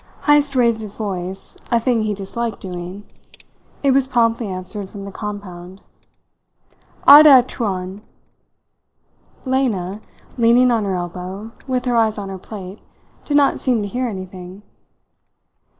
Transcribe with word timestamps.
Heyst 0.23 0.55
raised 0.55 0.81
his 0.81 0.95
voice 0.95 1.55
a 1.69 1.79
thing 1.79 2.01
he 2.01 2.15
disliked 2.15 2.59
doing. 2.59 3.03
It 3.83 3.91
was 3.91 4.07
promptly 4.07 4.47
answered 4.47 4.89
from 4.89 5.05
the 5.05 5.11
compound: 5.11 5.83
"Ada 7.07 7.43
tuan!" 7.47 8.01
Lena, 9.45 10.01
leaning 10.39 10.71
on 10.71 10.85
her 10.85 10.95
elbow, 10.95 11.51
with 11.67 11.85
her 11.85 11.95
eyes 11.95 12.17
on 12.17 12.29
her 12.29 12.39
plate, 12.39 12.79
did 13.25 13.37
not 13.37 13.61
seem 13.61 13.83
to 13.83 13.87
hear 13.87 14.07
anything. 14.07 14.63